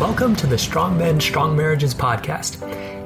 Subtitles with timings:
[0.00, 2.56] Welcome to the Strong Men, Strong Marriages podcast.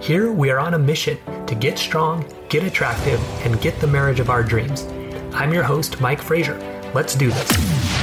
[0.01, 4.21] Here we are on a mission to get strong, get attractive, and get the marriage
[4.21, 4.85] of our dreams.
[5.33, 6.57] I'm your host, Mike Frazier.
[6.95, 7.95] Let's do this.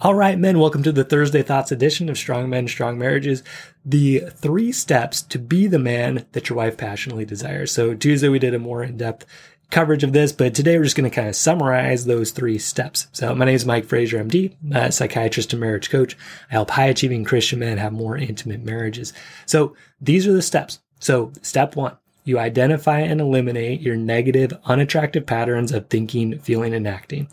[0.00, 3.42] All right, men, welcome to the Thursday Thoughts edition of Strong Men, Strong Marriages.
[3.84, 7.72] The three steps to be the man that your wife passionately desires.
[7.72, 9.26] So Tuesday we did a more in-depth
[9.70, 13.08] coverage of this, but today we're just going to kind of summarize those three steps.
[13.12, 16.16] So my name is Mike Frazier, MD, psychiatrist and marriage coach.
[16.48, 19.12] I help high achieving Christian men have more intimate marriages.
[19.44, 20.80] So these are the steps.
[21.00, 26.86] So step one, you identify and eliminate your negative, unattractive patterns of thinking, feeling, and
[26.86, 27.28] acting.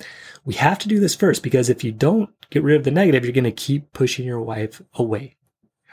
[0.46, 3.24] We have to do this first because if you don't get rid of the negative,
[3.24, 5.36] you're going to keep pushing your wife away.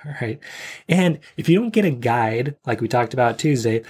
[0.05, 0.41] All right.
[0.89, 3.83] And if you don't get a guide, like we talked about Tuesday,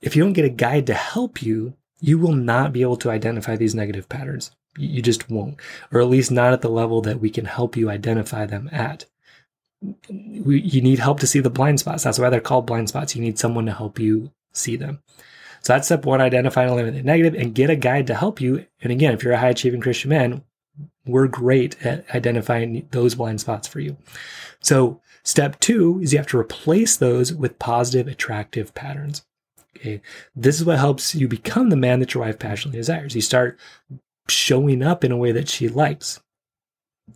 [0.00, 3.10] if you don't get a guide to help you, you will not be able to
[3.10, 4.50] identify these negative patterns.
[4.78, 5.58] You just won't,
[5.92, 9.04] or at least not at the level that we can help you identify them at.
[10.08, 12.04] We, you need help to see the blind spots.
[12.04, 13.16] That's why they're called blind spots.
[13.16, 15.02] You need someone to help you see them.
[15.62, 18.40] So that's step one, identify and eliminate the negative and get a guide to help
[18.40, 18.66] you.
[18.82, 20.42] And again, if you're a high achieving Christian man,
[21.04, 23.96] we're great at identifying those blind spots for you.
[24.60, 29.22] So step two is you have to replace those with positive, attractive patterns.
[29.76, 30.00] Okay.
[30.34, 33.14] This is what helps you become the man that your wife passionately desires.
[33.14, 33.58] You start
[34.28, 36.20] showing up in a way that she likes.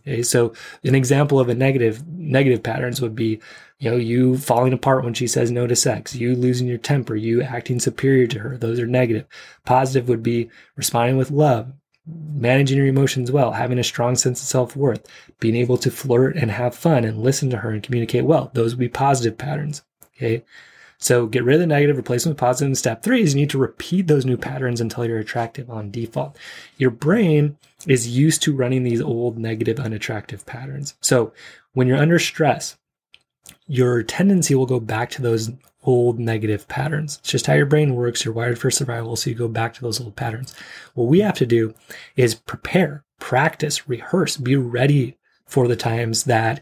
[0.01, 0.23] Okay.
[0.23, 3.39] So an example of a negative, negative patterns would be,
[3.79, 7.15] you know, you falling apart when she says no to sex, you losing your temper,
[7.15, 8.57] you acting superior to her.
[8.57, 9.25] Those are negative.
[9.65, 11.73] Positive would be responding with love,
[12.05, 15.05] managing your emotions well, having a strong sense of self worth,
[15.39, 18.49] being able to flirt and have fun and listen to her and communicate well.
[18.53, 19.83] Those would be positive patterns.
[20.15, 20.43] Okay.
[20.97, 22.67] So get rid of the negative, replace them with positive.
[22.67, 25.91] And step three is you need to repeat those new patterns until you're attractive on
[25.91, 26.37] default.
[26.77, 27.57] Your brain
[27.87, 30.95] is used to running these old negative, unattractive patterns.
[31.01, 31.33] So
[31.73, 32.77] when you're under stress,
[33.67, 35.51] your tendency will go back to those
[35.83, 37.17] old negative patterns.
[37.19, 38.25] It's just how your brain works.
[38.25, 40.53] You're wired for survival, so you go back to those old patterns.
[40.93, 41.73] What we have to do
[42.15, 46.61] is prepare, practice, rehearse, be ready for the times that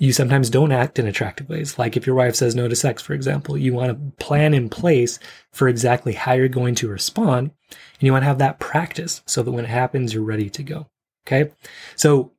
[0.00, 1.78] you sometimes don't act in attractive ways.
[1.78, 4.70] Like if your wife says no to sex, for example, you want to plan in
[4.70, 5.18] place
[5.52, 7.50] for exactly how you're going to respond.
[7.70, 10.62] And you want to have that practice so that when it happens, you're ready to
[10.62, 10.88] go.
[11.26, 11.52] Okay.
[11.96, 12.32] So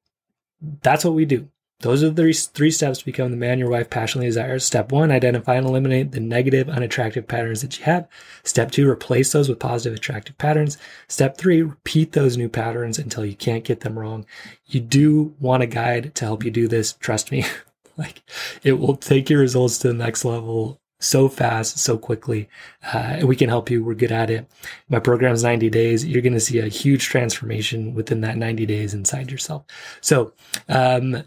[0.82, 1.51] that's what we do.
[1.82, 4.64] Those are the three steps to become the man your wife passionately desires.
[4.64, 8.08] Step one, identify and eliminate the negative, unattractive patterns that you have.
[8.44, 10.78] Step two, replace those with positive, attractive patterns.
[11.08, 14.26] Step three, repeat those new patterns until you can't get them wrong.
[14.68, 16.94] You do want a guide to help you do this.
[16.94, 17.46] Trust me.
[17.98, 18.22] like
[18.64, 22.48] it will take your results to the next level so fast, so quickly.
[22.94, 23.84] Uh, we can help you.
[23.84, 24.48] We're good at it.
[24.88, 26.06] My program's 90 days.
[26.06, 29.66] You're going to see a huge transformation within that 90 days inside yourself.
[30.00, 30.34] So,
[30.70, 31.24] um,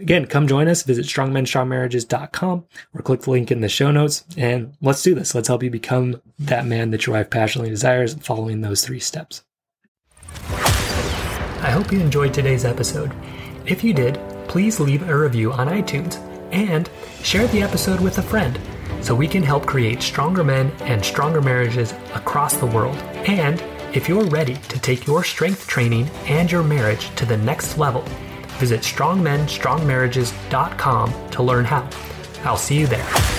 [0.00, 0.82] Again, come join us.
[0.82, 5.34] Visit strongmenstrongmarriages.com or click the link in the show notes and let's do this.
[5.34, 9.44] Let's help you become that man that your wife passionately desires following those three steps.
[10.50, 13.12] I hope you enjoyed today's episode.
[13.66, 14.18] If you did,
[14.48, 16.18] please leave a review on iTunes
[16.52, 16.90] and
[17.22, 18.58] share the episode with a friend
[19.00, 22.96] so we can help create stronger men and stronger marriages across the world.
[23.26, 23.62] And
[23.94, 28.04] if you're ready to take your strength training and your marriage to the next level,
[28.58, 31.88] Visit strongmenstrongmarriages.com to learn how.
[32.44, 33.33] I'll see you there.